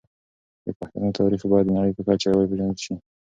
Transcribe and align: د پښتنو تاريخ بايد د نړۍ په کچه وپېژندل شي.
د 0.65 0.67
پښتنو 0.79 1.15
تاريخ 1.19 1.41
بايد 1.51 1.65
د 1.67 1.71
نړۍ 1.77 1.91
په 1.95 2.01
کچه 2.07 2.27
وپېژندل 2.31 2.77
شي. 2.85 2.93